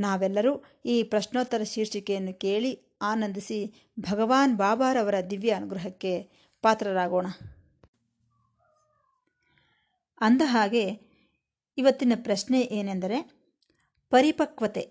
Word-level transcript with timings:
ನಾವೆಲ್ಲರೂ 0.00 0.52
ಈ 0.84 1.02
ಪ್ರಶ್ನೋತ್ತರ 1.02 1.62
ಶೀರ್ಷಿಕೆಯನ್ನು 1.62 2.34
ಕೇಳಿ 2.34 2.72
ಆನಂದಿಸಿ 3.02 3.58
ಭಗವಾನ್ 4.00 4.56
ಬಾಬಾರವರ 4.56 5.14
ದಿವ್ಯ 5.30 5.50
ಅನುಗ್ರಹಕ್ಕೆ 5.50 6.12
ಪಾತ್ರರಾಗೋಣ. 6.62 7.26
ಅಂದ 10.20 10.42
ಹಾಗೆ 10.44 10.84
ಇವತ್ತಿನ 11.78 12.12
ಪ್ರಶ್ನೆ 12.16 12.60
ಏನೆಂದರೆ, 12.60 13.18
ಪರಿಪಕ್ವತೆ 14.10 14.82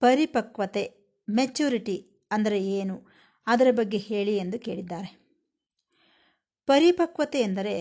ಪರಿಪಕ್ವತೆ 0.00 0.84
ಮೆಚ್ಯೂರಿಟಿ 1.28 1.96
ಅಂದರೆ 2.30 2.58
ಏನು? 2.64 2.96
ಅದರ 3.46 3.66
ಬಗ್ಗೆ 3.70 3.98
ಹೇಳಿ 3.98 4.36
ಎಂದು 4.36 4.58
ಕೇಳಿದ್ದಾರೆ. 4.58 5.10
ಪರಿಪಕ್ವತೆ 6.66 7.40
ಎಂದರೆ 7.40 7.76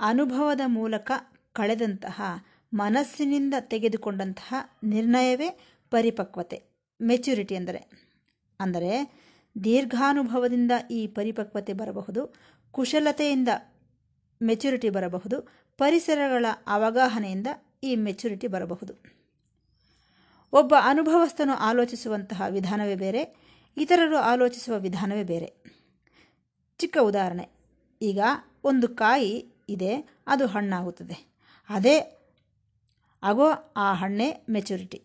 ಅನುಭವದ 0.00 0.60
ಮೂಲಕ 0.66 1.10
ಕಳೆದಂತಹ 1.52 2.20
ಮನಸ್ಸಿನಿಂದ 2.72 3.54
ತೆಗೆದುಕೊಂಡಂತಹ 3.60 4.54
ನಿರ್ಣಯವೇ 4.84 5.48
ಪರಿಪಕ್ವತೆ. 5.90 6.62
ಮೆಚುರಿಟಿ 7.00 7.54
ಎಂದರೆ 7.54 7.90
ಅಂದರೆ 8.60 8.92
ದೀರ್ಘಾನುಭವದಿಂದ 9.64 10.72
ಈ 10.90 11.06
ಪರಿಪಕ್ವತೆ 11.06 11.72
ಬರಬಹುದು, 11.72 12.34
ಕುಶಲತೆಯಿಂದ 12.70 13.48
ಮೆಚುರಿಟಿ 14.42 14.90
ಬರಬಹುದು, 14.90 15.48
ಪರಿಸರಗಳ 15.76 16.46
ಅವಗಾಹನೆಯಿಂದ 16.66 17.46
ಈ 17.82 17.96
ಮೆಚುರಿಟಿ 17.96 18.46
ಬರಬಹುದು. 18.46 18.94
ಒಬ್ಬ 20.52 20.74
ಅನುಭವಸ್ಥನು 20.82 21.52
ಆಲೋಚಿಸುವಂತಹ 21.52 22.42
ವಿಧಾನವೇ 22.48 22.94
ಬೇರೆ, 22.94 23.36
ಇತರರು 23.76 24.16
ಆಲೋಚಿಸುವ 24.16 24.78
ವಿಧಾನವೇ 24.78 25.22
ಬೇರೆ. 25.22 25.54
ಚಿಕ್ಕ 26.78 26.98
ಉದಾಹರಣೆ, 27.00 27.48
ಈಗ 28.02 28.20
ಒಂದು 28.64 28.88
ಕಾಯಿ 28.88 29.52
ಇದೆ, 29.68 30.08
ಅದು 30.26 30.46
ಹಣ್ಣಾಗುತ್ತದೆ. 30.46 31.34
ಅದೇ 31.68 32.17
ಆಗೋ 33.22 33.72
ಆ 33.76 33.94
ಹಣ್ಣೇ 33.94 34.46
ಮೆಚುರಿಟಿ 34.50 35.02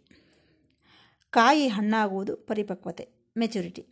ಕಾಯಿ 1.29 1.67
ಹಣ್ಣಾಗುವುದು 1.67 2.35
ಪರಿಪಕ್ವತೆ 2.35 3.09
ಮೆಚುರಿಟಿ 3.37 3.85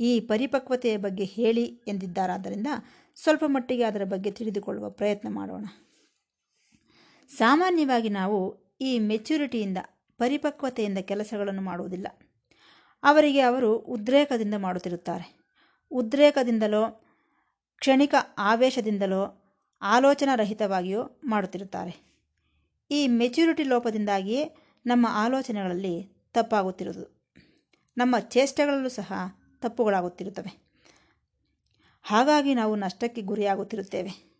ಈ 0.00 0.20
ಪರಿಪಕ್ವತೆಯ 0.20 0.96
ಬಗ್ಗೆ 0.96 1.24
ಹೇಳಿ 1.24 1.64
ಎಂದಿದ್ದಾರಾದ್ದರಿಂದ 1.64 2.66
ಸ್ವಲ್ಪ 3.14 3.44
ಮಟ್ಟಿಗೆ 3.46 3.84
ಅದರ 3.84 4.04
ಬಗ್ಗೆ 4.04 4.30
ತಿಳಿದುಕೊಳ್ಳುವ 4.30 4.90
ಪ್ರಯತ್ನ 4.90 5.28
ಮಾಡೋಣ. 5.28 5.64
ಸಾಮಾನ್ಯವಾಗಿ 7.28 8.08
ನಾವು 8.08 8.62
ಈ 8.80 8.98
ಮೆಚುರಿಟಿಯಿಂದ 8.98 9.78
ಪರಿಪಕ್ವತೆಯಿಂದ 10.18 10.98
ಕೆಲಸಗಳನ್ನು 10.98 11.62
ಮಾಡುವುದಿಲ್ಲ. 11.62 12.06
ಅವರಿಗೆ 13.02 13.40
ಅವರು 13.40 13.76
ಉದ್ರೇಕದಿಂದ 13.76 14.54
ಮಾಡುತ್ತಿರುತ್ತಾರೆ. 14.54 15.38
ಉದ್ರೇಕದಿಂದಲೋ, 15.90 17.04
ಕ್ಷಣಿಕ 17.78 18.14
ಆವೇಶದಿಂದಲೋ, 18.38 19.52
ಆಲೋಚನಾರಹಿತವಾಗಿಯೋ 19.82 21.20
ಮಾಡುತ್ತಿರುತ್ತಾರೆ. 21.24 22.11
ಈ 22.92 23.06
ಮೆಚ್ಯೂರಿಟಿ 23.06 23.62
ಲೋಪದಿಂದಾಗಿಯೇ 23.62 24.56
ನಮ್ಮ 24.86 25.06
ಆಲೋಚನೆಗಳಲ್ಲಿ 25.10 26.24
ತಪ್ಪಾಗುತ್ತಿರುವುದು. 26.32 27.32
ನಮ್ಮ 27.96 28.18
ಚೇಷ್ಟೆಗಳಲ್ಲೂ 28.18 28.88
ಸಹ 28.88 29.12
ತಪ್ಪುಗಳಾಗುತ್ತಿರುತ್ತವೆ. 29.60 30.62
ಹಾಗಾಗಿ 32.02 32.54
ನಾವು 32.54 32.76
ನಷ್ಟಕ್ಕೆ 32.76 33.22
ಗುರಿಯಾಗುತ್ತಿರುತ್ತೇವೆ. 33.22 34.32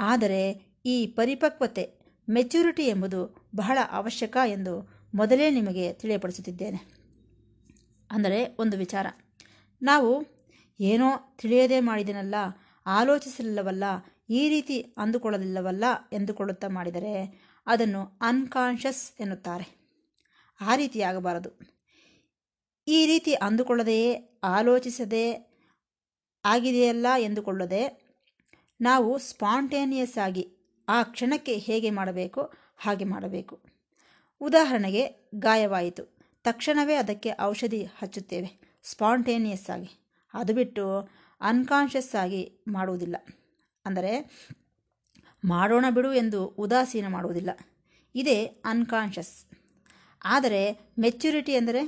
ಆದರೆ 0.00 0.66
ಈ 0.86 1.06
ಪರಿಪಕ್ವತೆ 1.06 1.98
ಮೆಚ್ಯೂರಿಟಿ 2.30 2.86
ಎಂಬುದು 2.86 3.48
ಬಹಳ 3.56 3.78
ಅವಶ್ಯಕ 3.90 4.36
ಎಂದು 4.46 5.04
ಮೊದಲೇ 5.14 5.50
ನಿಮಗೆ 5.50 5.92
ತಿಳಿಯಪಡಿಸುತ್ತಿದ್ದೇನೆ. 5.92 6.80
ಅಂದರೆ 8.10 8.56
ಒಂದು 8.58 8.76
ವಿಚಾರ. 8.76 9.06
ನಾವು 9.82 10.26
ಏನೋ 10.80 11.36
ತಿಳಿಯದೇ 11.38 11.80
ಮಾಡಿದನಲ್ಲ, 11.80 12.34
ಆಲೋಚಿಸಲಿಲ್ಲವಲ್ಲ 12.86 13.84
ಈ 14.28 14.48
ರೀತಿ 14.48 14.80
ಅಂದುಕೊಳ್ಳಲಿಲ್ಲವಲ್ಲ 14.80 15.84
ಎಂದುಕೊಳ್ಳುತ್ತಾ 16.12 16.68
ಮಾಡಿದರೆ 16.68 17.12
ಅದನ್ನು 17.66 18.18
ಅನ್ಕಾನ್ಷಿಯಸ್ 18.20 19.12
ಎನ್ನುತ್ತಾರೆ. 19.20 19.78
ಆ 20.60 20.74
ರೀತಿಯಾಗಬಾರದು 20.74 21.78
ಈ 22.88 23.06
ರೀತಿ 23.06 23.34
ಅಂದುಕೊಳ್ಳದೆಯೇ 23.34 24.40
ಆಲೋಚಿಸದೆ 24.44 25.48
ಆಗಿದೆಯಲ್ಲ 26.44 27.06
ಎಂದುಕೊಳ್ಳದೆ, 27.18 28.08
ನಾವು 28.80 29.18
ಸ್ಪಾಂಟೇನಿಯಸ್ 29.18 30.18
ಆಗಿ 30.18 30.48
ಆ 30.88 31.02
ಕ್ಷಣಕ್ಕೆ 31.02 31.54
ಹೇಗೆ 31.58 31.90
ಮಾಡಬೇಕು, 31.90 32.52
ಹಾಗೆ 32.78 33.04
ಮಾಡಬೇಕು. 33.04 33.60
ಉದಾಹರಣೆಗೆ, 34.40 35.30
ಗಾಯವಾಯಿತು. 35.34 36.18
ತಕ್ಷಣವೇ 36.44 36.94
ಅದಕ್ಕೆ 36.94 37.30
ಔಷಧಿ 37.40 37.84
ಹಚ್ಚುತ್ತೇವೆ. 37.84 38.80
ಸ್ಪಾಂಟೇನಿಯಸ್ 38.82 39.70
ಆಗಿ. 39.70 39.90
ಅದು 40.34 40.54
ಬಿಟ್ಟು 40.54 41.08
ಅನ್ಕಾನ್ಷಿಯಸ್ 41.40 42.14
ಆಗಿ 42.14 42.52
ಮಾಡುವುದಿಲ್ಲ. 42.68 43.16
ಅಂದರೆ 43.86 44.12
ಮಾಡೋಣ 45.44 45.84
ಬಿಡು 45.90 46.14
ಎಂದು 46.14 46.46
ಉದಾಸೀನ 46.46 47.06
ಮಾಡುವುದಿಲ್ಲ. 47.08 47.50
ಇದೇ 48.14 48.44
ಅನ್ಕಾನ್ಷಸ್ 48.44 49.46
ಆದರೆ 50.24 50.72
ಮೆಚ್ಯುರಿಟಿ 50.98 51.52
ಎಂದರೆ 51.52 51.82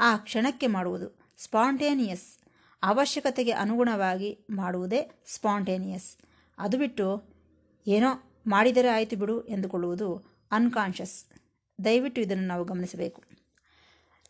ಆ 0.00 0.16
ಕ್ಷಣಕ್ಕೆ 0.16 0.66
ಮಾಡುವುದು 0.66 1.34
ಸ್ಪಾಂಟೇನಿಯಸ್ 1.38 2.38
ಅವಶ್ಯಕತೆಗೆ 2.82 3.50
ಅನುಗುಣವಾಗಿ 3.50 4.46
ಮಾಡುವುದೇ 4.50 5.22
ಸ್ಪಾಂಟೇನಿಯಸ್ 5.26 6.16
ಅದು 6.58 6.78
ಬಿಟ್ಟು 6.78 7.06
ಏನೋ 7.86 8.40
ಮಾಡಿದರೆ 8.46 8.88
ಆಯಿತು 8.88 9.16
ಬಿಡು 9.16 9.44
ಎಂದುಕೊಳ್ಳುವುದು 9.44 10.08
ಅನ್ಕಾನ್ಷಸ್ 10.52 11.16
ದಯವಿಟ್ಟು 11.84 12.20
ಇದನ್ನು 12.20 12.46
ನಾವು 12.46 12.64
ಗಮನಿಸಬೇಕು. 12.64 13.22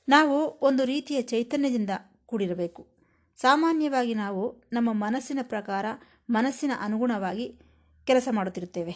ನಾವು 0.09 0.37
ಒಂದು 0.61 0.85
ರೀತಿಯ 0.85 1.23
ಚೈತನ್ಯದಿಂದ 1.23 1.91
ಕೂಡಿರಬೇಕು. 2.27 2.87
ಸಾಮಾನ್ಯವಾಗಿ 3.37 4.15
ನಾವು 4.15 4.65
ನಮ್ಮ 4.73 4.93
ಮನಸ್ಸಿನ 4.93 5.39
ಪ್ರಕಾರ 5.43 5.87
ಮನಸ್ಸಿನ 6.37 6.73
ಅನುಗುಣವಾಗಿ 6.87 7.47
ಕೆಲಸ 8.07 8.29
ಮಾಡುತ್ತಿರುತ್ತೇವೆ. 8.39 8.95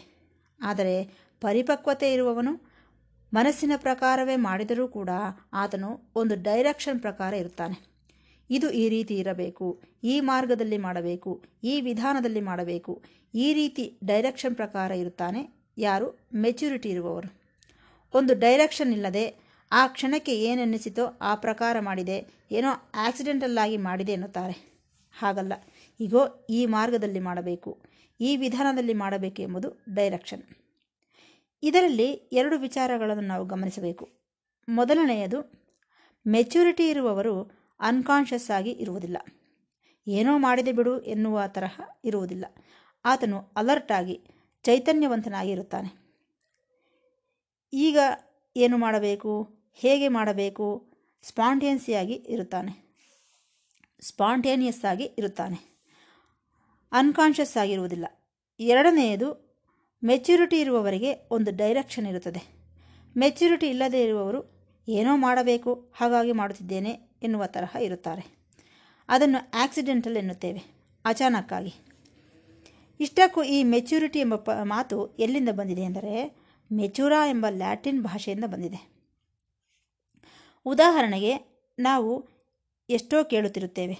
ಆದರೆ 0.60 0.94
ಪರಿಪಕ್ವತೆ 1.42 2.08
ಇರುವವನು 2.14 2.52
ಮನಸ್ಸಿನ 3.32 3.74
ಪ್ರಕಾರವೇ 3.84 4.36
ಮಾಡಿದರೂ 4.48 4.84
ಕೂಡ 4.96 5.10
ಆತನು 5.62 5.90
ಒಂದು 6.20 6.34
ಡೈರೆಕ್ಷನ್ 6.48 7.00
ಪ್ರಕಾರ 7.06 7.32
ಇರುತ್ತಾನೆ. 7.42 7.76
ಇದು 8.50 8.68
ಈ 8.82 8.84
ರೀತಿ 8.94 9.14
ಇರಬೇಕು, 9.22 9.66
ಈ 10.04 10.14
ಮಾರ್ಗದಲ್ಲಿ 10.30 10.78
ಮಾಡಬೇಕು, 10.86 11.30
ಈ 11.64 11.74
ವಿಧಾನದಲ್ಲಿ 11.88 12.42
ಮಾಡಬೇಕು. 12.50 12.92
ಈ 13.44 13.48
ರೀತಿ 13.58 13.84
ಡೈರೆಕ್ಷನ್ 14.10 14.56
ಪ್ರಕಾರ 14.60 14.90
ಇರುತ್ತಾನೆ 15.02 15.40
ಯಾರು? 15.78 16.08
ಮೆಚುರಿಟಿ 16.44 16.88
ಇರುವವರು. 16.94 17.28
ಒಂದು 18.14 18.34
ಡೈರೆಕ್ಷನ್ 18.44 18.92
ಇಲ್ಲದೆ 18.96 19.24
ಆ 19.72 19.82
ಕ್ಷಣಕ್ಕೆ 19.94 20.34
ಏನೆನ್ನಿಸಿತೋ 20.50 21.04
ಆ 21.30 21.32
ಪ್ರಕಾರ 21.44 21.76
ಮಾಡಿದೆ, 21.88 22.18
ಏನೋ 22.58 22.70
ಆಕ್ಸಿಡೆಂಟಲ್ಲಾಗಿ 23.06 23.78
ಮಾಡಿದೆ 23.88 24.14
ಎನ್ನುತ್ತಾರೆ. 24.18 24.56
ಹಾಗಲ್ಲ. 25.14 25.54
ಈಗೋ 26.00 26.46
ಈ 26.50 26.66
ಮಾರ್ಗದಲ್ಲಿ 26.66 27.20
ಮಾಡಬೇಕು, 27.20 27.70
ಈ 28.20 28.36
ವಿಧಾನದಲ್ಲಿ 28.36 28.94
ಮಾಡಬೇಕು 28.94 29.42
ಎಂಬುದು 29.42 29.68
ಡೈರೆಕ್ಷನ್ 29.94 30.42
ಇದರಲ್ಲಿ 31.62 32.08
ಎರಡು 32.32 32.58
ವಿಚಾರಗಳನ್ನು 32.58 33.22
ನಾವು 33.22 33.44
ಗಮನಿಸಬೇಕು. 33.46 34.08
ಮೊದಲನೆಯದು 34.68 35.38
ಮೆಚುರಿಟಿ 36.26 36.88
ಇರುವವರು 36.88 37.34
ಅನ್ಕಾನ್ಷಿಯಸ್ 37.80 38.50
ಆಗಿ 38.50 38.70
ಇರುವುದಿಲ್ಲ. 38.70 39.18
ಏನೋ 40.06 40.38
ಮಾಡಿದೆ 40.38 40.72
ಬಿಡು 40.72 41.00
ಎನ್ನುವ 41.00 41.46
ತರಹ 41.46 41.80
ಇರುವುದಿಲ್ಲ. 42.04 42.44
ಆತನು 43.04 43.38
ಅಲರ್ಟ್ 43.56 43.92
ಆಗಿ 43.92 44.16
ಚೈತನ್ಯವಂತನಾಗಿ 44.64 45.50
ಇರುತ್ತಾನೆ. 45.50 45.90
ಈಗ 47.72 47.98
ಏನು 48.56 48.78
ಮಾಡಬೇಕು, 48.78 49.32
ಹೇಗೆ 49.74 50.08
ಮಾಡಬೇಕು? 50.08 50.66
ಸ್ಪಾಂಟೇನ್ಸಿಯಾಗಿ 51.22 52.14
ಇರುತ್ತಾನೆ. 52.28 52.72
ಸ್ಪಾಂಟೇನಿಯಸ್ 54.00 54.84
ಆಗಿ 54.84 55.04
ಇರುತ್ತಾನೆ. 55.04 55.75
ಅನ್ಕಾನ್ಷಿಯಸ್ 56.96 57.56
ಆಗಿರುವುದಿಲ್ಲ. 57.56 58.06
ಎರಡನೆಯದು 58.60 59.28
ಮೆಚ್ಯೂರಿಟಿ 60.02 60.60
ಇರುವವರಿಗೆ 60.60 61.10
ಒಂದು 61.30 61.56
ಡೈರೆಕ್ಷನ್ 61.56 62.06
ಇರುತ್ತದೆ. 62.06 62.42
ಮೆಚ್ಯೂರಿಟಿ 63.16 63.66
ಇಲ್ಲದೇ 63.68 64.04
ಇರುವವರು 64.04 64.40
ಏನೋ 64.88 65.16
ಮಾಡಬೇಕು, 65.16 65.72
ಹಾಗಾಗಿ 65.96 66.32
ಮಾಡುತ್ತಿದ್ದೇನೆ 66.32 66.92
ಎನ್ನುವ 67.22 67.46
ತರಹ 67.46 67.76
ಇರುತ್ತಾರೆ. 67.80 68.24
ಅದನ್ನು 69.08 69.50
ಆಕ್ಸಿಡೆಂಟಲ್ 69.54 70.16
ಎನ್ನುತ್ತೇವೆ, 70.16 70.62
ಅಚಾನಕ್ಕಾಗಿ. 71.04 71.72
ಇಷ್ಟಕ್ಕೂ 73.00 73.42
ಈ 73.42 73.64
ಮೆಚ್ಯೂರಿಟಿ 73.64 74.18
ಎಂಬ 74.18 74.34
ಪ, 74.34 74.50
ಮಾತು 74.62 75.16
ಎಲ್ಲಿಂದ 75.16 75.48
ಬಂದಿದೆ 75.48 75.80
ಎಂದರೆ 75.80 76.14
ಮೆಚುರಾ 76.72 77.26
ಎಂಬ 77.26 77.46
ಲ್ಯಾಟಿನ್ 77.48 78.02
ಭಾಷೆಯಿಂದ 78.02 78.44
ಬಂದಿದೆ. 78.44 78.80
ಉದಾಹರಣೆಗೆ, 80.66 81.32
ನಾವು 81.78 82.12
ಎಷ್ಟೋ 82.88 83.24
ಕೇಳುತ್ತಿರುತ್ತೇವೆ. 83.24 83.96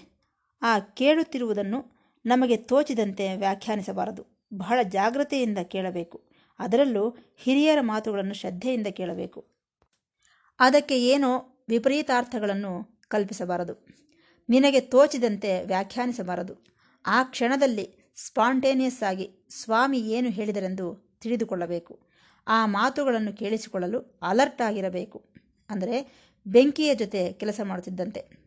ಆ 0.61 0.79
ಕೇಳುತ್ತಿರುವುದನ್ನು 0.79 1.96
ನಮಗೆ 2.27 2.57
ತೋಚಿದಂತೆ 2.57 3.35
ವ್ಯಾಖ್ಯಾನಿಸಬಾರದು. 3.35 4.47
ಬಹಳ 4.53 4.79
ಜಾಗ್ರತೆಯಿಂದ 4.83 5.57
ಕೇಳಬೇಕು. 5.57 6.29
ಅದರಲ್ಲೂ 6.59 7.15
ಹಿರಿಯರ 7.37 7.77
ಮಾತುಗಳನ್ನು 7.81 8.33
ಶ್ರದ್ಧೆಯಿಂದ 8.33 8.87
ಕೇಳಬೇಕು. 8.87 9.47
ಅದಕ್ಕೆ 10.59 11.01
ಏನೋ 11.01 11.65
ವಿಪರೀತಾರ್ಥಗಳನ್ನು 11.69 13.01
ಕಲ್ಪಿಸಬಾರದು. 13.07 13.87
ನಿನಗೆ 14.49 14.79
ತೋಚಿದಂತೆ 14.79 15.63
ವ್ಯಾಖ್ಯಾನಿಸಬಾರದು. 15.63 16.53
ಆ 17.05 17.23
ಕ್ಷಣದಲ್ಲಿ 17.23 18.13
ಸ್ಪಾಂಟೇನಿಯಸ್ 18.15 19.03
ಆಗಿ 19.03 19.47
ಸ್ವಾಮಿ 19.49 19.99
ಏನು 19.99 20.29
ಹೇಳಿದರೆಂದು 20.29 21.17
ತಿಳಿದುಕೊಳ್ಳಬೇಕು. 21.21 21.99
ಆ 22.47 22.65
ಮಾತುಗಳನ್ನು 22.65 23.33
ಕೇಳಿಸಿಕೊಳ್ಳಲು 23.33 24.19
ಅಲರ್ಟ್ 24.21 24.61
ಆಗಿರಬೇಕು. 24.61 25.33
ಅಂದರೆ 25.69 26.27
ಬೆಂಕಿಯ 26.47 26.95
ಜೊತೆ 26.95 27.33
ಕೆಲಸ 27.33 27.61
ಮಾಡುತ್ತಿದ್ದಂತೆ. 27.63 28.46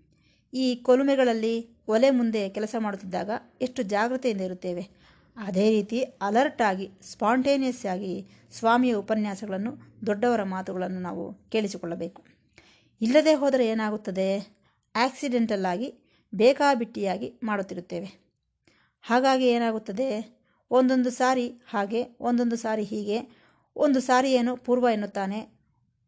ಈ 0.55 0.75
ಕೊಲುಮೆಗಳಲ್ಲಿ 0.75 1.81
ಒಲೆ 1.89 2.11
ಮುಂದೆ 2.11 2.49
ಕೆಲಸ 2.49 2.77
ಮಾಡುತ್ತಿದ್ದಾಗ 2.79 3.31
ಎಷ್ಟು 3.61 3.83
ಜಾಗೃತೆಯಿಂದ 3.83 4.41
ಇರುತ್ತೇವೆ. 4.41 4.89
ಅದೇ 5.37 5.71
ರೀತಿ 5.71 6.03
ಅಲರ್ಟ್ 6.03 6.63
ಆಗಿ 6.63 6.91
ಸ್ಪಾಂಟೇನಿಯಸ್ 7.03 7.87
ಆಗಿ 7.87 8.27
ಸ್ವಾಮಿಯ 8.51 8.95
ಉಪನ್ಯಾಸಗಳನ್ನು, 8.95 9.73
ದೊಡ್ಡವರ 10.07 10.43
ಮಾತುಗಳನ್ನು 10.43 11.01
ನಾವು 11.01 11.35
ಕೇಳಿಸಿಕೊಳ್ಳಬೇಕು. 11.35 12.25
ಇಲ್ಲದೆ 13.01 13.35
ಹೋದರೆ 13.35 13.67
ಏನಾಗುತ್ತದೆ? 13.67 14.61
ಆಕ್ಸಿಡೆಂಟಲ್ 14.95 15.65
ಆಗಿ, 15.65 15.95
ಬೇಕಾಬಿಟ್ಟಿಯಾಗಿ 16.35 17.41
ಮಾಡುತ್ತಿರುತ್ತೇವೆ. 17.43 18.31
ಹಾಗಾಗಿ 19.03 19.49
ಏನಾಗುತ್ತದೆ? 19.49 20.41
ಒಂದೊಂದು 20.71 21.11
ಸಾರಿ 21.11 21.49
ಹಾಗೆ, 21.49 22.17
ಒಂದೊಂದು 22.21 22.57
ಸಾರಿ 22.57 22.83
ಹೀಗೆ, 22.83 23.19
ಒಂದು 23.77 24.01
ಸಾರಿ 24.01 24.33
ಏನು 24.33 24.57
ಪೂರ್ವ 24.57 24.89
ಎನ್ನುತ್ತಾನೆ, 24.93 25.61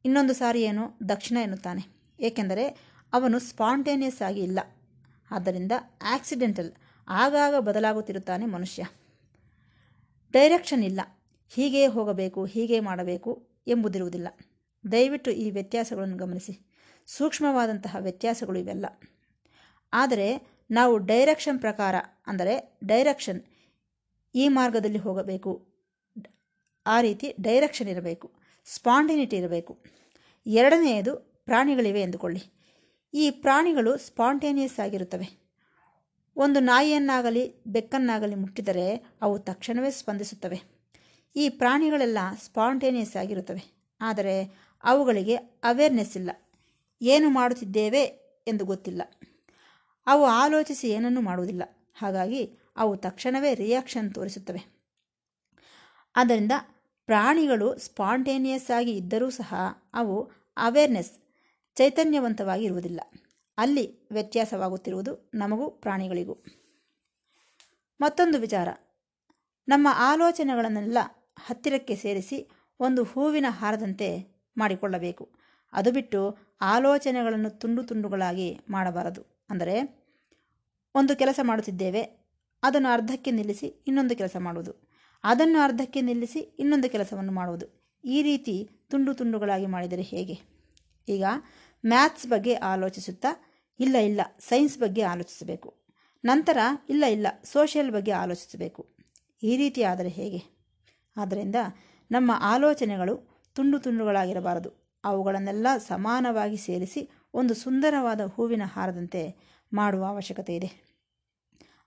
ಇನ್ನೊಂದು 0.05 0.35
ಸಾರಿ 0.35 0.62
ಏನು 0.62 0.99
ದಕ್ಷಿಣ 1.09 1.37
ಎನ್ನುತ್ತಾನೆ. 1.43 2.03
ಏಕೆಂದರೆ 2.21 2.92
ಅವನು 3.12 3.38
ಸ್ಪಾಂಟೇನಿಯಸ್ 3.38 4.23
ಆಗಿ 4.23 4.41
ಇಲ್ಲ. 4.41 4.59
ಆದ್ದರಿಂದ 5.31 5.73
ಆಕ್ಸಿಡೆಂಟಲ್ 6.03 6.73
ಆಗಾಗ 7.09 7.55
ಬದಲಾಗುತ್ತಿರುತ್ತಾನೆ 7.59 8.47
ಮನುಷ್ಯ. 8.47 8.85
ಡೈರೆಕ್ಷನ್ 10.32 10.85
ಇಲ್ಲ. 10.85 11.00
ಹೀಗೆ 11.49 11.87
ಹೋಗಬೇಕು, 11.87 12.44
ಹೀಗೆ 12.44 12.81
ಮಾಡಬೇಕು 12.81 13.49
ಎಂಬುದಿರುವುದಿಲ್ಲ. 13.67 14.29
ದಯವಿಟ್ಟು 14.93 15.31
ಈ 15.31 15.50
ವ್ಯತ್ಯಾಸಗಳನ್ನು 15.50 16.17
ಗಮನಿಸಿ. 16.17 16.67
ಸೂಕ್ಷ್ಮವಾದಂತಹ 17.06 17.97
ವ್ಯತ್ಯಾಸಗಳು 18.00 18.59
ಇವೆಲ್ಲ. 18.59 18.87
ಆದರೆ 19.93 20.47
ನಾವು 20.70 20.99
ಡೈರೆಕ್ಷನ್ 20.99 21.61
ಪ್ರಕಾರ, 21.61 21.94
ಅಂದರೆ 22.26 22.79
ಡೈರೆಕ್ಷನ್ 22.85 23.43
ಈ 24.35 24.49
ಮಾರ್ಗದಲ್ಲಿ 24.49 24.99
ಹೋಗಬೇಕು. 24.99 25.67
ಆ 26.87 27.00
ರೀತಿ 27.00 27.35
ಡೈರೆಕ್ಷನ್ 27.41 27.88
ಇರಬೇಕು. 27.88 28.32
ಸ್ಪಾಂಡಿನಿಟಿ 28.64 29.37
ಇರಬೇಕು. 29.37 29.79
ಎರಡನೆಯದು 30.47 31.17
ಪ್ರಾಣಿಗಳಿವೆ 31.44 32.00
ಎಂದುಕೊಳ್ಳಿ. 32.00 32.62
ಈ 33.14 33.31
ಪ್ರಾಣಿಗಳು 33.31 33.97
ಸ್ಪಾಂಟೇನಿಯಸ್ 33.97 34.81
ಆಗಿರುತ್ತವೆ. 34.81 35.43
ಒಂದು 36.37 36.61
ನಾಯಿಯನ್ನಾಗಲಿ, 36.61 37.62
ಬೆಕ್ಕನ್ನಾಗಲಿ 37.67 38.35
ಮುಟ್ಟಿದರೆ 38.35 39.06
ಅವು 39.23 39.38
ತಕ್ಷಣವೇ 39.38 39.91
ಸ್ಪಂದಿಸುತ್ತವೆ. 39.91 40.62
ಈ 41.37 41.49
ಪ್ರಾಣಿಗಳೆಲ್ಲ 41.49 42.19
ಸ್ಪಾಂಟೇನಿಯಸ್ 42.43 43.17
ಆಗಿರುತ್ತವೆ. 43.17 43.88
ಆದರೆ 44.00 44.44
ಅವುಗಳಿಗೆ 44.85 45.35
ಅವೇರ್ನೆಸ್ 45.37 46.17
ಇಲ್ಲ. 46.17 46.31
ಏನು 47.03 47.31
ಮಾಡುತ್ತಿದ್ದೇವೆ 47.31 48.03
ಎಂದು 48.49 48.64
ಗೊತ್ತಿಲ್ಲ. 48.64 49.03
ಅವು 50.06 50.25
ಆಲೋಚಿಸಿ 50.25 50.88
ಏನನ್ನೂ 50.88 51.20
ಮಾಡುವುದಿಲ್ಲ. 51.20 51.62
ಹಾಗಾಗಿ 51.94 52.59
ಅವು 52.76 52.97
ತಕ್ಷಣವೇ 52.97 53.55
ರಿಯಾಕ್ಷನ್ 53.55 54.14
ತೋರಿಸುತ್ತವೆ. 54.14 54.82
ಆದ್ದರಿಂದ 56.17 56.53
ಪ್ರಾಣಿಗಳು 57.06 57.79
ಸ್ಪಾಂಟೇನಿಯಸ್ 57.79 58.70
ಆಗಿ 58.70 58.93
ಇದ್ದರೂ 58.93 59.31
ಸಹ 59.31 59.55
ಅವು 59.94 60.31
ಅವೇರ್ನೆಸ್ 60.56 61.22
ಚೈತನ್ಯವಂತವಾಗಿ 61.77 62.65
ಇರುವುದಿಲ್ಲ 62.65 63.01
ಅಲ್ಲಿ 63.59 64.09
ವ್ಯತ್ಯಾಸವಾಗುತ್ತಿರುವುದು 64.11 65.31
ನಮಗೂ 65.35 65.71
ಪ್ರಾಣಿಗಳಿಗೂ. 65.71 66.35
ಮತ್ತೊಂದು 68.01 68.39
ವಿಚಾರ. 68.39 68.69
ನಮ್ಮ 69.69 69.89
ಆಲೋಚನೆಗಳನ್ನೆಲ್ಲ 69.93 70.99
ಹತ್ತಿರಕ್ಕೆ 71.47 71.97
ಸೇರಿಸಿ 71.97 72.39
ಒಂದು 72.81 73.05
ಹೂವಿನ 73.05 73.47
ಹಾರದಂತೆ 73.49 74.09
ಮಾಡಿಕೊಳ್ಳಬೇಕು. 74.57 75.25
ಅದು 75.73 75.93
ಬಿಟ್ಟು 75.93 76.39
ಆಲೋಚನೆಗಳನ್ನು 76.61 77.51
ತುಂಡು 77.51 77.83
ತುಂಡುಗಳಾಗಿ 77.83 78.61
ಮಾಡಬಾರದು. 78.71 79.47
ಅಂದರೆ 79.51 79.77
ಒಂದು 80.95 81.17
ಕೆಲಸ 81.17 81.41
ಮಾಡುತ್ತಿದ್ದೇವೆ, 81.43 82.03
ಅದನ್ನು 82.63 82.89
ಅರ್ಧಕ್ಕೆ 82.93 83.31
ನಿಲ್ಲಿಸಿ 83.31 83.67
ಇನ್ನೊಂದು 83.67 84.17
ಕೆಲಸ 84.17 84.37
ಮಾಡುವುದು. 84.41 84.73
ಅದನ್ನು 85.25 85.59
ಅರ್ಧಕ್ಕೆ 85.59 86.01
ನಿಲ್ಲಿಸಿ 86.01 86.39
ಇನ್ನೊಂದು 86.39 86.91
ಕೆಲಸವನ್ನು 86.91 87.33
ಮಾಡುವುದು. 87.33 87.67
ಈ 88.05 88.23
ರೀತಿ 88.23 88.71
ತುಂಡು 88.91 89.15
ತುಂಡುಗಳಾಗಿ 89.15 89.67
ಮಾಡಿದರೆ 89.67 90.03
ಹೇಗೆ? 90.03 90.51
ಈಗ 91.08 91.25
ಮ್ಯಾಥ್ಸ್ 91.87 92.26
ಬಗ್ಗೆ 92.26 92.54
ಆಲೋಚಿಸುತ್ತಾ, 92.54 93.28
ಇಲ್ಲ 93.81 93.96
ಇಲ್ಲ, 93.96 94.20
ಸೈನ್ಸ್ 94.38 94.78
ಬಗ್ಗೆ 94.78 95.02
ಆಲೋಚಿಸಬೇಕು. 95.02 95.82
ನಂತರ, 96.25 96.58
ಇಲ್ಲ 96.88 97.04
ಇಲ್ಲ, 97.04 97.26
ಸೋಷಿಯಲ್ 97.44 97.90
ಬಗ್ಗೆ 97.90 98.12
ಆಲೋಚಿಸಬೇಕು. 98.12 98.96
ಈ 99.43 99.56
ರೀತಿ 99.56 99.82
ಆದರೆ 99.82 100.08
ಹೇಗೆ? 100.08 100.43
ಆದ್ದರಿಂದ 101.16 101.56
ನಮ್ಮ 102.10 102.32
ಆಲೋಚನೆಗಳು 102.34 103.40
ತುಂಡು 103.54 103.78
ತುಂಡುಗಳಾಗಿರಬಾರದು. 103.78 105.00
ಅವುಗಳನ್ನೆಲ್ಲ 105.04 105.66
ಸಮಾನವಾಗಿ 105.78 106.56
ಸೇರಿಸಿ 106.56 107.10
ಒಂದು 107.34 107.54
ಸುಂದರವಾದ 107.54 108.20
ಹೂವಿನ 108.20 108.62
ಹಾರದಂತೆ 108.64 109.52
ಮಾಡುವ 109.72 110.04
ಅವಶ್ಯಕತೆ 110.04 110.54
ಇದೆ. 110.54 110.93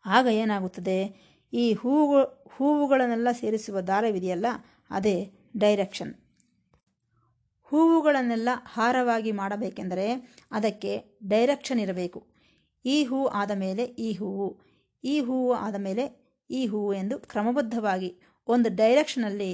ಆಗ 0.06 0.26
ಏನಾಗುತ್ತದೆ? 0.26 1.26
ಈ 1.54 1.74
ಹೂವು, 1.74 2.46
ಹೂವುಗಳನ್ನೆಲ್ಲ 2.48 3.28
ಸೇರಿಸುವ 3.32 3.82
ದಾರವಿದೆಯಲ್ಲ, 3.82 4.46
ಅದೇ 4.90 5.32
ಡೈರೆಕ್ಷನ್. 5.58 6.25
ಹೂವುಗಳನ್ನೆಲ್ಲ 7.72 8.50
ಹಾರವಾಗಿ 8.74 9.32
ಮಾಡಬೇಕೆಂದರೆ 9.32 10.06
ಅದಕ್ಕೆ 10.52 11.20
ಡೈರೆಕ್ಷನ್ 11.28 11.80
ಇರಬೇಕು. 11.80 12.28
ಈ 12.86 13.04
ಹೂವು 13.04 13.28
ಆದ 13.28 13.52
ಮೇಲೆ 13.52 13.84
ಈ 13.84 14.14
ಹೂವು 14.14 14.62
ಈ 15.04 15.20
ಹೂವು 15.20 15.54
ಆದ 15.54 15.76
ಮೇಲೆ 15.76 16.04
ಈ 16.50 16.66
ಹೂವು 16.66 16.94
ಎಂದು 16.94 17.20
ಕ್ರಮಬದ್ಧವಾಗಿ 17.20 18.22
ಒಂದು 18.48 18.76
ಡೈರೆಕ್ಷನಲ್ಲಿ 18.76 19.52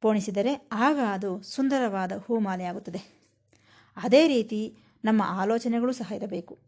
ಪೋಣಿಸಿದರೆ 0.00 0.68
ಆಗ 0.72 0.98
ಅದು 1.12 1.42
ಸುಂದರವಾದ 1.42 2.12
ಹೂಮಾಲೆಯಾಗುತ್ತದೆ. 2.12 3.00
ಅದೇ 3.96 4.28
ರೀತಿ 4.28 4.76
ನಮ್ಮ 5.04 5.22
ಆಲೋಚನೆಗಳು 5.26 5.92
ಸಹ 5.92 6.12
ಇರಬೇಕು. 6.12 6.58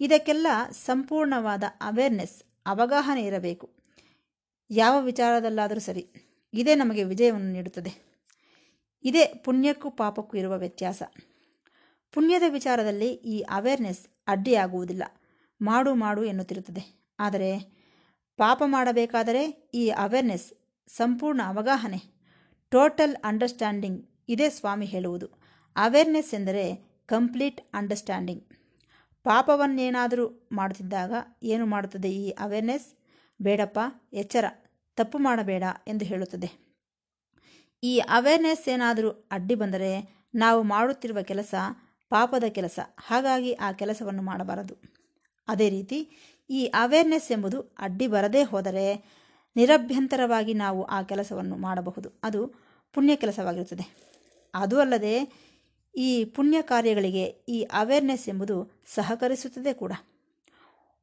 ಇದಕ್ಕೆಲ್ಲ 0.00 0.46
ಸಂಪೂರ್ಣವಾದ 0.70 1.64
ಅವೇರ್ನೆಸ್ 1.80 2.42
ಅವಗಾಹನೆ 2.66 3.22
ಇರಬೇಕು. 3.24 3.68
ಯಾವ 4.70 5.00
ವಿಚಾರದಲ್ಲಾದರೂ 5.00 5.80
ಸರಿ, 5.80 6.04
ಇದೇ 6.54 6.74
ನಮಗೆ 6.74 7.04
ವಿಜಯವನ್ನು 7.04 7.52
ನೀಡುತ್ತದೆ. 7.52 8.07
ಇದೇ 9.04 9.24
ಪುಣ್ಯಕ್ಕೂ 9.26 9.90
ಪಾಪಕ್ಕೂ 9.90 10.36
ಇರುವ 10.36 10.58
ವ್ಯತ್ಯಾಸ. 10.58 11.02
ಪುಣ್ಯದ 12.12 12.42
ವಿಚಾರದಲ್ಲಿ 12.48 13.08
ಈ 13.12 13.40
ಅವೇರ್ನೆಸ್ 13.40 14.08
ಅಡ್ಡಿಯಾಗುವುದಿಲ್ಲ. 14.28 15.02
ಮಾಡು 15.60 15.94
ಮಾಡು 15.94 16.24
ಎನ್ನುತ್ತಿರುತ್ತದೆ. 16.24 17.14
ಆದರೆ 17.18 17.58
ಪಾಪ 18.36 18.62
ಮಾಡಬೇಕಾದರೆ 18.66 19.70
ಈ 19.74 19.88
ಅವೇರ್ನೆಸ್ 19.88 20.52
ಸಂಪೂರ್ಣ 20.88 21.40
ಅವಗಾಹನೆ 21.46 21.98
ಟೋಟಲ್ 22.70 23.16
ಅಂಡರ್ಸ್ಟ್ಯಾಂಡಿಂಗ್ 23.24 24.10
ಇದೇ 24.28 24.50
ಸ್ವಾಮಿ 24.50 24.86
ಹೇಳುವುದು. 24.86 25.26
ಅವೇರ್ನೆಸ್ 25.76 26.34
ಎಂದರೆ 26.34 26.88
ಕಂಪ್ಲೀಟ್ 27.06 27.70
ಅಂಡರ್ಸ್ಟ್ಯಾಂಡಿಂಗ್ 27.74 28.44
ಪಾಪವನ್ನೇನಾದರೂ 29.24 30.48
ಮಾಡುತ್ತಿದ್ದಾಗ 30.52 31.12
ಏನು 31.42 31.66
ಮಾಡುತ್ತದೆ 31.66 32.10
ಈ 32.10 32.30
ಅವೇರ್ನೆಸ್ 32.30 32.94
ಬೇಡಪ್ಪ, 33.42 33.78
ಎಚ್ಚರ, 34.12 34.44
ತಪ್ಪು 34.96 35.18
ಮಾಡಬೇಡ 35.18 35.64
ಎಂದು 35.86 36.04
ಹೇಳುತ್ತದೆ. 36.04 36.67
ಈ 37.82 37.98
ಅವೇರ್ನೆಸ್ 37.98 38.68
ಏನಾದರೂ 38.68 39.10
ಅಡ್ಡಿ 39.10 39.54
ಬಂದರೆ 39.54 40.18
ನಾವು 40.34 40.62
ಮಾಡುತ್ತಿರುವ 40.62 41.22
ಕೆಲಸ 41.22 41.54
ಪಾಪದ 42.08 42.44
ಕೆಲಸ. 42.44 42.78
ಹಾಗಾಗಿ 43.00 43.52
ಆ 43.52 43.72
ಕೆಲಸವನ್ನು 43.72 44.22
ಮಾಡಬಾರದು. 44.22 44.74
ಅದೇ 45.48 45.68
ರೀತಿ 45.68 46.10
ಈ 46.50 46.66
ಅವೇರ್ನೆಸ್ 46.66 47.32
ಎಂಬುದು 47.32 47.60
ಅಡ್ಡಿ 47.60 48.06
ಬರದೇ 48.06 48.42
ಹೋದರೆ 48.42 49.04
ನಿರಭ್ಯಂತರವಾಗಿ 49.56 50.54
ನಾವು 50.54 50.82
ಆ 50.82 51.02
ಕೆಲಸವನ್ನು 51.02 51.56
ಮಾಡಬಹುದು. 51.56 52.20
ಅದು 52.22 52.54
ಪುಣ್ಯ 52.92 53.16
ಕೆಲಸವಾಗಿರುತ್ತದೆ. 53.16 54.14
ಅದು 54.54 54.80
ಅಲ್ಲದೆ 54.80 55.32
ಈ 55.96 56.24
ಪುಣ್ಯ 56.24 56.62
ಕಾರ್ಯಗಳಿಗೆ 56.62 57.24
ಈ 57.24 57.62
ಅವೇರ್ನೆಸ್ 57.62 58.28
ಎಂಬುದು 58.28 58.82
ಸಹಕರಿಸುತ್ತದೆ 58.94 59.72
ಕೂಡ. 59.72 59.92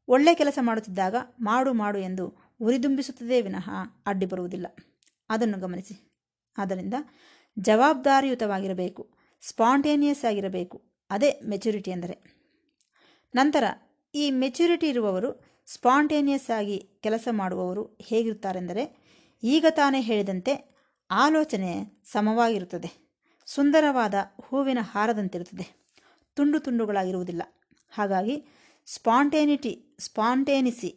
ಒಳ್ಳೆ 0.08 0.36
ಕೆಲಸ 0.36 0.60
ಮಾಡುತ್ತಿದ್ದಾಗ 0.62 1.16
ಮಾಡು 1.40 1.74
ಮಾಡು 1.74 2.00
ಎಂದು 2.00 2.36
ಉರಿದುಂಬಿಸುತ್ತದೆ 2.62 3.42
ವಿನಃ 3.42 3.70
ಅಡ್ಡಿ 4.06 4.26
ಬರುವುದಿಲ್ಲ. 4.26 4.68
ಅದನ್ನು 5.30 5.58
ಗಮನಿಸಿ. 5.58 6.15
ಆದ್ದರಿಂದ 6.58 6.94
ಜವಾಬ್ದಾರಿಯುತವಾಗಿರಬೇಕು, 7.60 9.10
ಸ್ಪಾಂಟೇನಿಯಸ್ 9.42 10.26
ಆಗಿರಬೇಕು. 10.26 10.82
ಅದೇ 11.10 11.40
ಮೆಚುರಿಟಿ 11.50 11.92
ಎಂದರೆ 11.92 12.16
ನಂತರ 13.36 13.64
ಈ 14.16 14.32
ಮೆಚುರಿಟಿ 14.32 14.88
ಇರುವವರು 14.88 15.62
ಸ್ಪಾಂಟೇನಿಯಸ್ 15.68 16.50
ಆಗಿ 16.50 17.00
ಕೆಲಸ 17.04 17.28
ಮಾಡುವವರು 17.32 17.98
ಹೇಗಿರುತ್ತಾರೆಂದರೆ, 18.02 18.84
ಈಗ 19.44 19.66
ತಾನೇ 19.70 20.02
ಹೇಳಿದಂತೆ 20.02 20.54
ಆಲೋಚನೆ 21.12 22.04
ಸಮವಾಗಿರುತ್ತದೆ. 22.12 22.90
ಸುಂದರವಾದ 23.46 24.14
ಹೂವಿನ 24.42 24.78
ಹಾರದಂತಿರುತ್ತದೆ. 24.82 25.66
ತುಂಡು 26.34 26.60
ತುಂಡುಗಳಾಗಿರುವುದಿಲ್ಲ. 26.60 27.44
ಹಾಗಾಗಿ 27.90 28.36
ಸ್ಪಾಂಟೇನಿಟಿ, 28.86 29.96
ಸ್ಪಾಂಟೇನಿಸಿ, 30.00 30.92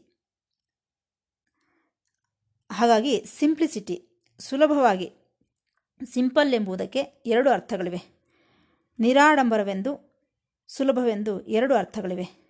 ಹಾಗಾಗಿ 2.71 3.25
ಸಿಂಪ್ಲಿಸಿಟಿ 3.39 3.97
ಸುಲಭವಾಗಿ 4.39 5.18
ಸಿಂಪಲ್ 6.05 6.55
ಎಂಬುದಕ್ಕೆ 6.55 7.01
ಎರಡು 7.27 7.51
ಅರ್ಥಗಳಿವೆ. 7.51 8.19
ನಿರಾಡಂಬರವೆಂದು, 8.99 10.09
ಸುಲಭವೆಂದು 10.69 11.41
ಎರಡು 11.41 11.75
ಅರ್ಥಗಳಿವೆ. 11.75 12.49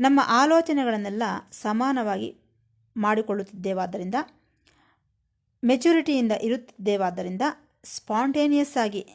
ನಮ್ಮ 0.00 0.20
ಆಲೋಚನೆಗಳನ್ನೆಲ್ಲ 0.26 1.22
ಸಮಾನವಾಗಿ 1.52 2.40
ಮಾಡಿಕೊಳ್ಳುತ್ತಿದ್ದೇವಾದ್ದರಿಂದ, 2.96 4.14
ಮೆಚುರಿಟಿಯಿಂದ 5.64 6.32
ಇರುತ್ತಿದ್ದೇವಾದ್ದರಿಂದ, 6.32 7.42
ಸ್ಪಾಂಟೇನಿಯಸ್ 7.84 8.76
ಆಗಿ 8.76 9.06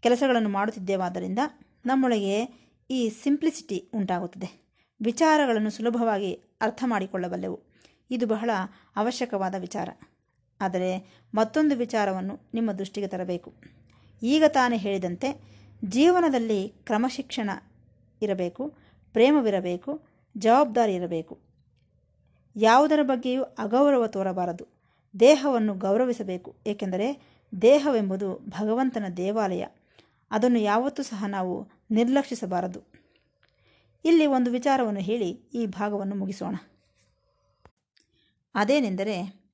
ಕೆಲಸಗಳನ್ನು 0.00 0.48
ಮಾಡುತ್ತಿದ್ದೇವಾದ್ದರಿಂದ 0.48 1.38
ನಮ್ಮೊಳಗೆ 1.86 2.44
ಈ 2.90 3.08
ಸಿಂಪ್ಲಿಸಿಟಿ 3.08 3.90
ಉಂಟಾಗುತ್ತದೆ. 3.94 4.66
ವಿಚಾರಗಳನ್ನು 5.02 5.70
ಸುಲಭವಾಗಿ 5.70 6.34
ಅರ್ಥ 6.60 6.84
ಮಾಡಿಕೊಳ್ಳಬಲ್ಲೆವು. 6.86 7.60
ಇದು 8.10 8.26
ಬಹಳ 8.26 8.50
ಅವಶ್ಯಕವಾದ 8.96 9.54
ವಿಚಾರ. 9.58 9.88
ಆದರೆ 10.60 11.20
ಮತ್ತೊಂದು 11.34 11.76
ವಿಚಾರವನ್ನು 11.76 12.40
ನಿಮ್ಮ 12.54 12.72
ದೃಷ್ಟಿಗೆ 12.72 13.06
ತರಬೇಕು. 13.06 13.54
ಈಗ 14.22 14.44
ತಾನೇ 14.48 14.76
ಹೇಳಿದಂತೆ 14.76 15.40
ಜೀವನದಲ್ಲಿ 15.84 16.68
ಕ್ರಮಶಿಕ್ಷಣ 16.68 17.50
ಇರಬೇಕು, 18.22 18.74
ಪ್ರೇಮವಿರಬೇಕು, 19.12 20.02
ಜವಾಬ್ದಾರಿ 20.38 20.94
ಇರಬೇಕು. 20.94 21.38
ಯಾವುದರ 22.56 22.98
ಬಗ್ಗೆಯೂ 23.02 23.42
ಅಗೌರವ 23.42 24.06
ತೋರಬಾರದು. 24.06 24.66
ದೇಹವನ್ನು 25.20 25.74
ಗೌರವಿಸಬೇಕು, 25.74 26.56
ಏಕೆಂದರೆ 26.66 27.22
ದೇಹವೆಂಬುದು 27.62 28.34
ಭಗವಂತನ 28.34 29.04
ದೇವಾಲಯ. 29.16 29.66
ಅದನ್ನು 30.30 30.58
ಯಾವತ್ತೂ 30.58 31.02
ಸಹ 31.02 31.24
ನಾವು 31.26 31.68
ನಿರ್ಲಕ್ಷಿಸಬಾರದು. 31.90 32.80
ಇಲ್ಲಿ 34.04 34.26
ಒಂದು 34.26 34.50
ವಿಚಾರವನ್ನು 34.50 35.00
ಹೇಳಿ 35.00 35.30
ಈ 35.54 35.66
ಭಾಗವನ್ನು 35.66 36.14
ಮುಗಿಸೋಣ. 36.14 36.56
ಅದೇನೆಂದರೆ 38.54 39.45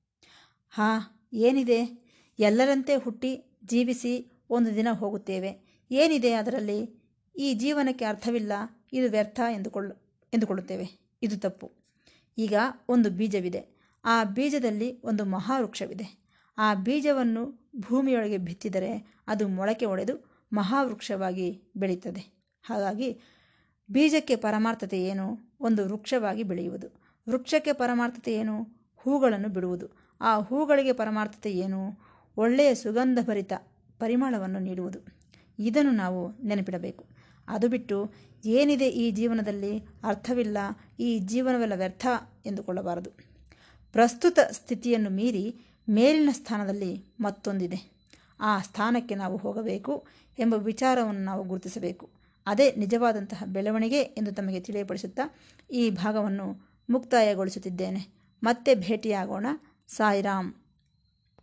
ಹಾಂ, 0.75 1.27
ಏನಿದೆ? 1.33 2.03
ಎಲ್ಲರಂತೆ 2.39 2.95
ಹುಟ್ಟಿ 2.95 3.59
ಜೀವಿಸಿ 3.65 4.31
ಒಂದು 4.49 4.75
ದಿನ 4.75 4.87
ಹೋಗುತ್ತೇವೆ. 4.91 5.81
ಏನಿದೆ 5.91 6.33
ಅದರಲ್ಲಿ? 6.33 7.03
ಈ 7.35 7.53
ಜೀವನಕ್ಕೆ 7.53 8.05
ಅರ್ಥವಿಲ್ಲ, 8.05 8.51
ಇದು 8.93 9.11
ವ್ಯರ್ಥ 9.11 9.39
ಎಂದುಕೊಳ್ಳು, 9.53 9.95
ಎಂದುಕೊಳ್ಳುತ್ತೇವೆ. 10.33 11.17
ಇದು 11.23 11.39
ತಪ್ಪು. 11.39 11.71
ಈಗ 12.37 12.53
ಒಂದು 12.89 13.09
ಬೀಜವಿದೆ. 13.09 13.65
ಆ 14.05 14.23
ಬೀಜದಲ್ಲಿ 14.23 15.01
ಒಂದು 15.01 15.25
ಮಹಾವೃಕ್ಷವಿದೆ. 15.25 16.23
ಆ 16.57 16.73
ಬೀಜವನ್ನು 16.73 17.71
ಭೂಮಿಯೊಳಗೆ 17.79 18.37
ಬಿತ್ತಿದರೆ 18.37 19.15
ಅದು 19.27 19.47
ಮೊಳಕೆ 19.47 19.85
ಒಡೆದು 19.85 20.45
ಮಹಾವೃಕ್ಷವಾಗಿ 20.53 21.61
ಬೆಳೀತದೆ. 21.75 22.43
ಹಾಗಾಗಿ 22.63 23.21
ಬೀಜಕ್ಕೆ 23.91 24.35
ಪರಮಾರ್ಥತೆ 24.35 25.03
ಏನು? 25.03 25.55
ಒಂದು 25.59 25.85
ವೃಕ್ಷವಾಗಿ 25.85 26.43
ಬೆಳೆಯುವುದು. 26.43 26.87
ವೃಕ್ಷಕ್ಕೆ 27.29 27.73
ಪರಮಾರ್ಥತೆ 27.73 28.33
ಏನು? 28.33 28.67
ಹೂಗಳನ್ನು 28.95 29.49
ಬಿಡುವುದು. 29.49 30.02
ಆ 30.21 30.39
ಹೂಗಳಿಗೆ 30.39 30.93
ಪರಮಾರ್ಥತೆ 30.93 31.51
ಏನು? 31.51 31.99
ಒಳ್ಳೆಯ 32.37 32.75
ಸುಗಂಧಭರಿತ 32.75 33.53
ಪರಿಮಳವನ್ನು 33.99 34.59
ನೀಡುವುದು. 34.59 34.99
ಇದನ್ನು 35.59 35.91
ನಾವು 35.91 36.47
ನೆನಪಿಡಬೇಕು. 36.47 37.05
ಅದು 37.47 37.69
ಬಿಟ್ಟು 37.69 38.13
ಏನಿದೆ 38.45 38.89
ಈ 38.89 39.11
ಜೀವನದಲ್ಲಿ? 39.11 39.79
ಅರ್ಥವಿಲ್ಲ. 40.03 40.57
ಈ 40.99 41.19
ಜೀವನವೆಲ್ಲ 41.19 41.73
ವ್ಯರ್ಥ 41.75 42.07
ಎಂದುಕೊಳ್ಳಬಾರದು. 42.45 43.09
ಪ್ರಸ್ತುತ 43.91 44.39
ಸ್ಥಿತಿಯನ್ನು 44.51 45.09
ಮೀರಿ 45.09 45.55
ಮೇಲಿನ 45.89 46.29
ಸ್ಥಾನದಲ್ಲಿ 46.31 47.05
ಮತ್ತೊಂದಿದೆ. 47.19 47.93
ಆ 48.39 48.59
ಸ್ಥಾನಕ್ಕೆ 48.59 49.15
ನಾವು 49.15 49.37
ಹೋಗಬೇಕು 49.37 50.07
ಎಂಬ 50.39 50.53
ವಿಚಾರವನ್ನು 50.53 51.21
ನಾವು 51.21 51.43
ಗುರುತಿಸಬೇಕು. 51.43 52.09
ಅದೇ 52.47 52.71
ನಿಜವಾದಂತಹ 52.71 53.43
ಬೆಳವಣಿಗೆ 53.45 54.01
ಎಂದು 54.01 54.31
ತಮಗೆ 54.31 54.59
ತಿಳಿಯಪಡಿಸುತ್ತಾ 54.59 55.35
ಈ 55.71 55.89
ಭಾಗವನ್ನು 55.89 56.69
ಮುಕ್ತಾಯಗೊಳಿಸುತ್ತಿದ್ದೇನೆ. 56.89 58.07
ಮತ್ತೆ 58.43 58.75
ಭೇಟಿಯಾಗೋಣ. 58.75 59.45
ಸಾಯಿರಾಮ್ 59.89 60.49